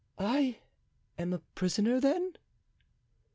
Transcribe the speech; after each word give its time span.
"I 0.17 0.57
am 1.19 1.31
a 1.31 1.37
prisoner, 1.53 1.99
then?" 1.99 2.33